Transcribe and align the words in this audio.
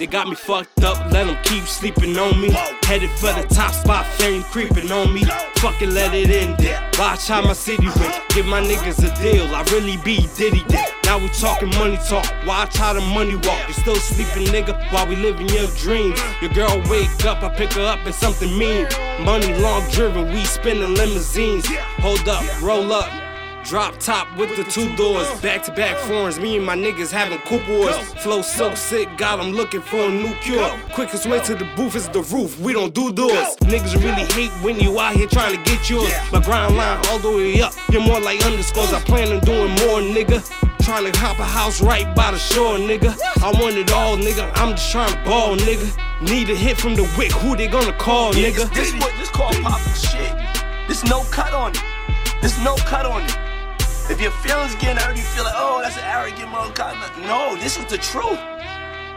They 0.00 0.06
got 0.06 0.28
me 0.28 0.34
fucked 0.34 0.82
up, 0.82 1.12
let 1.12 1.26
them 1.26 1.36
keep 1.44 1.64
sleeping 1.64 2.16
on 2.16 2.40
me. 2.40 2.48
Headed 2.84 3.10
for 3.10 3.34
the 3.34 3.46
top 3.50 3.74
spot, 3.74 4.06
fame 4.06 4.42
creeping 4.44 4.90
on 4.90 5.12
me. 5.12 5.24
Fucking 5.56 5.90
let 5.90 6.14
it 6.14 6.30
in 6.30 6.56
there. 6.56 6.80
Watch 6.98 7.28
how 7.28 7.42
my 7.42 7.52
city 7.52 7.86
went. 7.86 8.28
Give 8.30 8.46
my 8.46 8.62
niggas 8.62 8.98
a 9.04 9.22
deal, 9.22 9.54
I 9.54 9.62
really 9.72 9.98
be 9.98 10.26
Diddy 10.36 10.64
dick. 10.68 10.94
Now 11.04 11.18
we 11.18 11.28
talking 11.28 11.68
money 11.70 11.98
talk. 12.08 12.24
Watch 12.46 12.78
how 12.78 12.94
the 12.94 13.02
money 13.02 13.36
walk. 13.36 13.68
You 13.68 13.74
still 13.74 13.96
sleeping, 13.96 14.46
nigga, 14.46 14.90
while 14.90 15.06
we 15.06 15.16
living 15.16 15.50
your 15.50 15.66
dreams. 15.76 16.18
Your 16.40 16.52
girl 16.54 16.80
wake 16.88 17.26
up, 17.26 17.42
I 17.42 17.50
pick 17.50 17.74
her 17.74 17.84
up 17.84 18.06
in 18.06 18.14
something 18.14 18.56
mean. 18.56 18.88
Money 19.20 19.52
long 19.60 19.86
driven, 19.90 20.32
we 20.32 20.46
spinning 20.46 20.94
limousines. 20.94 21.66
Hold 21.98 22.26
up, 22.26 22.42
roll 22.62 22.90
up. 22.90 23.29
Drop 23.70 23.96
top 24.00 24.26
with 24.36 24.56
the 24.56 24.64
two 24.64 24.96
doors, 24.96 25.28
back 25.42 25.62
to 25.62 25.70
back 25.70 25.96
foreigns. 25.98 26.40
Me 26.40 26.56
and 26.56 26.66
my 26.66 26.74
niggas 26.74 27.12
having 27.12 27.38
coupe 27.46 27.68
wars. 27.68 27.96
Flow 28.14 28.42
so 28.42 28.74
sick, 28.74 29.08
got 29.16 29.36
them 29.36 29.52
looking 29.52 29.80
for 29.80 30.06
a 30.06 30.10
new 30.10 30.34
cure. 30.42 30.68
Quickest 30.92 31.24
way 31.26 31.38
to 31.42 31.54
the 31.54 31.64
booth 31.76 31.94
is 31.94 32.08
the 32.08 32.20
roof, 32.34 32.58
we 32.58 32.72
don't 32.72 32.92
do 32.92 33.12
doors. 33.12 33.54
Niggas 33.60 33.94
really 34.02 34.26
hate 34.32 34.50
when 34.64 34.80
you 34.80 34.98
out 34.98 35.14
here 35.14 35.28
trying 35.28 35.56
to 35.56 35.62
get 35.62 35.88
yours. 35.88 36.12
My 36.32 36.40
grind 36.40 36.76
line 36.76 37.00
all 37.10 37.20
the 37.20 37.30
way 37.30 37.62
up, 37.62 37.72
you're 37.92 38.02
more 38.02 38.18
like 38.18 38.44
underscores. 38.44 38.92
I 38.92 38.98
plan 39.02 39.30
on 39.30 39.38
doing 39.44 39.70
more, 39.86 40.00
nigga. 40.00 40.42
Trying 40.84 41.12
to 41.12 41.16
hop 41.16 41.38
a 41.38 41.44
house 41.44 41.80
right 41.80 42.12
by 42.16 42.32
the 42.32 42.38
shore, 42.38 42.76
nigga. 42.76 43.16
I 43.40 43.52
want 43.62 43.76
it 43.76 43.92
all, 43.92 44.16
nigga. 44.16 44.50
I'm 44.56 44.70
just 44.70 44.90
trying 44.90 45.12
to 45.12 45.24
ball, 45.30 45.56
nigga. 45.56 46.28
Need 46.28 46.50
a 46.50 46.56
hit 46.56 46.76
from 46.76 46.96
the 46.96 47.08
wick, 47.16 47.30
who 47.30 47.54
they 47.54 47.68
gonna 47.68 47.92
call, 47.92 48.32
nigga? 48.32 48.68
This, 48.74 48.90
this 48.90 49.00
what 49.00 49.12
this 49.16 49.30
called 49.30 49.54
poppin' 49.62 49.94
shit. 49.94 50.34
There's 50.88 51.04
no 51.04 51.22
cut 51.30 51.52
on 51.52 51.70
it. 51.70 51.80
There's 52.40 52.58
no 52.64 52.74
cut 52.74 53.06
on 53.06 53.22
it. 53.22 53.49
If 54.10 54.20
your 54.20 54.32
feelings 54.32 54.74
getting 54.74 54.96
hurt, 54.96 55.16
you 55.16 55.22
feel 55.22 55.44
like, 55.44 55.54
oh, 55.56 55.80
that's 55.80 55.96
an 55.96 56.02
arrogant 56.02 56.50
motherfucker. 56.50 57.22
No, 57.22 57.54
this 57.54 57.78
is 57.78 57.86
the 57.86 57.96
truth. 57.96 58.40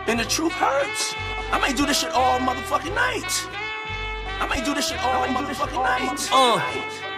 And 0.05 0.19
the 0.19 0.25
truth 0.25 0.51
hurts. 0.51 1.15
I 1.51 1.57
might 1.57 1.75
do 1.75 1.87
this 1.87 2.01
shit 2.01 2.11
all 2.11 2.37
motherfucking 2.37 2.93
night. 2.93 3.47
I 4.39 4.45
might 4.47 4.63
do 4.63 4.75
this 4.75 4.89
shit 4.89 5.03
all 5.03 5.25
motherfucking 5.25 5.81
night. 5.81 6.29
Uh. 6.31 7.12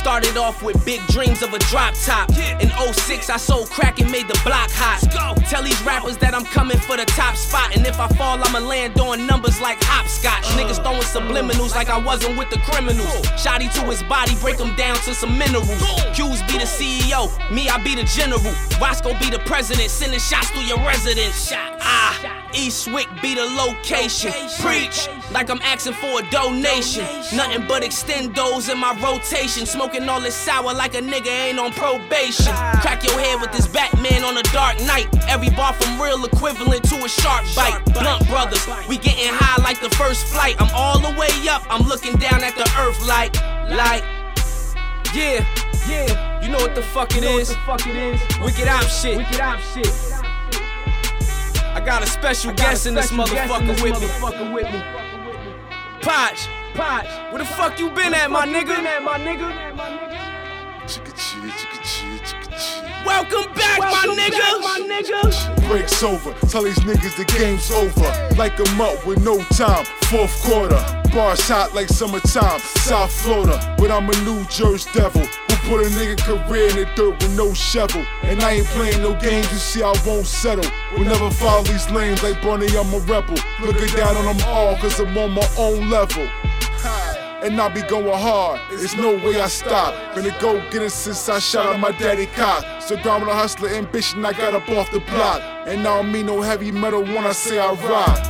Started 0.00 0.38
off 0.38 0.62
with 0.62 0.82
big 0.86 1.06
dreams 1.08 1.42
of 1.42 1.52
a 1.52 1.58
drop 1.58 1.92
top. 2.06 2.30
In 2.58 2.70
06, 2.70 3.28
I 3.28 3.36
sold 3.36 3.68
crack 3.68 4.00
and 4.00 4.10
made 4.10 4.28
the 4.28 4.40
block 4.42 4.70
hot. 4.72 5.04
Tell 5.50 5.62
these 5.62 5.78
rappers 5.82 6.16
that 6.24 6.34
I'm 6.34 6.46
coming 6.46 6.78
for 6.78 6.96
the 6.96 7.04
top 7.04 7.36
spot. 7.36 7.76
And 7.76 7.86
if 7.86 8.00
I 8.00 8.08
fall, 8.16 8.42
I'ma 8.42 8.60
land 8.60 8.98
on 8.98 9.26
numbers 9.26 9.60
like 9.60 9.76
hopscotch. 9.82 10.44
Niggas 10.56 10.82
throwing 10.82 11.02
subliminals 11.02 11.74
like 11.74 11.90
I 11.90 11.98
wasn't 11.98 12.38
with 12.38 12.48
the 12.48 12.56
criminals. 12.60 13.12
Shotty 13.36 13.70
to 13.74 13.82
his 13.90 14.02
body, 14.04 14.34
break 14.40 14.58
him 14.58 14.74
down 14.74 14.96
to 15.04 15.14
some 15.14 15.36
minerals. 15.36 15.68
Q's 16.16 16.40
be 16.48 16.56
the 16.56 16.64
CEO, 16.64 17.28
me, 17.52 17.68
I 17.68 17.76
be 17.84 17.94
the 17.94 18.04
general. 18.04 18.40
Roscoe 18.80 19.12
be 19.20 19.28
the 19.28 19.40
president, 19.44 19.90
sending 19.90 20.18
shots 20.18 20.48
through 20.48 20.64
your 20.64 20.78
residence. 20.78 21.52
Ah, 21.52 22.39
Eastwick 22.52 23.08
be 23.22 23.34
the 23.34 23.44
location. 23.44 24.32
Preach 24.60 25.08
like 25.32 25.50
I'm 25.50 25.60
asking 25.62 25.94
for 25.94 26.20
a 26.20 26.30
donation. 26.30 27.04
Nothing 27.34 27.66
but 27.66 27.82
extendos 27.82 28.70
in 28.70 28.78
my 28.78 28.98
rotation. 29.02 29.66
Smoking 29.66 30.08
all 30.08 30.20
this 30.20 30.34
sour 30.34 30.74
like 30.74 30.94
a 30.94 31.00
nigga 31.00 31.28
ain't 31.28 31.58
on 31.58 31.72
probation. 31.72 32.52
Crack 32.80 33.04
your 33.04 33.18
head 33.18 33.40
with 33.40 33.52
this 33.52 33.66
Batman 33.66 34.24
on 34.24 34.36
a 34.36 34.42
dark 34.54 34.80
night. 34.82 35.08
Every 35.28 35.50
bar 35.50 35.72
from 35.74 36.00
real 36.00 36.24
equivalent 36.24 36.84
to 36.90 37.04
a 37.04 37.08
shark 37.08 37.44
bite. 37.54 37.82
Blunt 37.92 38.26
brothers, 38.28 38.66
we 38.88 38.98
getting 38.98 39.32
high 39.32 39.62
like 39.62 39.80
the 39.80 39.90
first 39.90 40.26
flight. 40.26 40.56
I'm 40.60 40.70
all 40.74 40.98
the 40.98 41.16
way 41.18 41.30
up, 41.48 41.62
I'm 41.70 41.86
looking 41.86 42.16
down 42.16 42.42
at 42.42 42.56
the 42.56 42.68
earth 42.78 43.06
like, 43.06 43.34
like, 43.70 44.04
yeah, 45.14 45.46
yeah. 45.88 46.42
You 46.42 46.50
know 46.50 46.58
what 46.58 46.74
the 46.74 46.82
fuck 46.82 47.16
it 47.16 47.24
is? 47.24 47.54
Wicked 48.42 48.66
out 48.66 48.84
shit. 48.84 49.18
Wicked 49.18 49.40
out 49.40 49.60
shit. 49.74 50.29
I 51.80 51.84
got 51.86 52.02
a 52.02 52.06
special 52.06 52.52
guest 52.52 52.84
in 52.84 52.92
this 52.92 53.10
motherfucker 53.10 53.82
with 53.82 53.98
me. 54.02 54.82
Potch, 56.02 56.46
Potch, 56.74 57.06
where 57.32 57.38
the 57.38 57.46
fuck 57.46 57.78
you 57.78 57.88
been 57.92 58.12
at, 58.12 58.30
my 58.30 58.46
nigga? 58.46 58.76
Welcome 63.06 63.54
back, 63.54 63.78
my 63.78 64.04
nigga. 64.14 64.60
My 64.60 64.78
nigga. 64.90 65.68
Breaks 65.68 66.02
over, 66.02 66.34
tell 66.48 66.64
these 66.64 66.78
niggas 66.80 67.16
the 67.16 67.24
game's 67.24 67.70
over. 67.70 68.34
Like 68.36 68.60
'em 68.60 68.78
up 68.78 69.06
with 69.06 69.24
no 69.24 69.38
time, 69.44 69.86
fourth 70.02 70.44
quarter. 70.44 70.99
Bar 71.12 71.36
shot 71.36 71.74
like 71.74 71.88
summertime, 71.88 72.60
South 72.60 73.12
Florida. 73.12 73.74
But 73.78 73.90
I'm 73.90 74.08
a 74.08 74.16
New 74.22 74.44
Jersey 74.44 74.88
devil 74.94 75.22
who 75.22 75.56
put 75.68 75.84
a 75.84 75.90
nigga 75.90 76.18
career 76.18 76.68
in 76.70 76.76
the 76.76 76.84
dirt 76.94 77.20
with 77.20 77.36
no 77.36 77.52
shovel. 77.52 78.04
And 78.22 78.40
I 78.42 78.52
ain't 78.52 78.66
playing 78.68 79.02
no 79.02 79.14
games, 79.14 79.50
you 79.50 79.58
see, 79.58 79.82
I 79.82 79.92
won't 80.06 80.26
settle. 80.26 80.70
Will 80.92 81.04
never 81.04 81.30
follow 81.30 81.64
these 81.64 81.90
lanes 81.90 82.22
like 82.22 82.40
Bernie, 82.42 82.68
I'm 82.76 82.94
a 82.94 82.98
rebel. 83.00 83.36
Looking 83.60 83.96
down 83.96 84.16
on 84.16 84.36
them 84.36 84.46
all, 84.48 84.76
cause 84.76 85.00
I'm 85.00 85.16
on 85.18 85.32
my 85.32 85.48
own 85.58 85.90
level. 85.90 86.28
And 87.42 87.58
I 87.58 87.68
be 87.68 87.80
going 87.82 88.06
hard, 88.06 88.60
there's 88.70 88.94
no 88.96 89.14
way 89.14 89.40
I 89.40 89.48
stop. 89.48 90.14
Been 90.14 90.26
a 90.26 90.40
go 90.40 90.60
getter 90.70 90.90
since 90.90 91.28
I 91.28 91.38
shot 91.38 91.80
my 91.80 91.90
daddy 91.92 92.26
cock. 92.26 92.82
So 92.82 92.96
down 92.96 93.22
with 93.22 93.30
a 93.30 93.34
hustler 93.34 93.70
ambition, 93.70 94.24
I 94.24 94.32
got 94.32 94.54
up 94.54 94.68
off 94.68 94.92
the 94.92 95.00
block. 95.00 95.40
And 95.66 95.80
I 95.80 95.96
don't 95.96 96.12
mean 96.12 96.26
no 96.26 96.42
heavy 96.42 96.70
metal 96.70 97.02
when 97.02 97.24
I 97.24 97.32
say 97.32 97.58
I 97.58 97.72
rock 97.72 98.29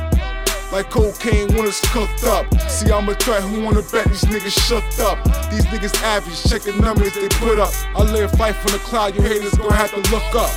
like 0.71 0.89
cocaine 0.89 1.53
when 1.55 1.65
it's 1.65 1.81
cooked 1.91 2.23
up. 2.23 2.45
See, 2.69 2.91
I'm 2.91 3.09
a 3.09 3.15
threat 3.15 3.43
who 3.43 3.63
wanna 3.63 3.81
bet 3.91 4.07
these 4.07 4.23
niggas 4.23 4.57
shook 4.67 4.83
up. 4.99 5.17
These 5.51 5.65
niggas 5.65 5.95
average, 6.01 6.43
check 6.43 6.61
the 6.61 6.73
numbers 6.81 7.13
they 7.13 7.27
put 7.29 7.59
up. 7.59 7.73
I 7.95 8.03
live 8.03 8.37
life 8.39 8.57
from 8.57 8.71
the 8.71 8.79
cloud, 8.79 9.15
you 9.15 9.21
haters 9.21 9.53
gonna 9.55 9.75
have 9.75 9.91
to 9.91 10.11
look 10.11 10.35
up. 10.35 10.51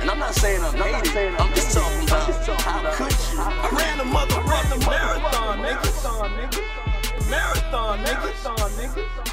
And 0.00 0.10
I'm 0.10 0.18
not 0.18 0.34
saying 0.34 0.60
I'm, 0.62 0.74
I'm 0.74 0.94
I'm, 0.94 1.36
I'm 1.38 1.54
just 1.54 1.76
talking 1.76 2.08
about 2.08 2.60
how 2.60 2.90
could 2.92 3.12
you? 3.32 3.38
I 3.38 3.70
ran 3.72 4.00
a 4.00 4.04
motherfucking 4.04 4.86
marathon, 4.90 5.58
nigga. 5.58 7.30
Marathon, 7.30 7.98
nigga. 8.00 8.10
Marathon, 8.10 8.70
nigga. 8.72 9.31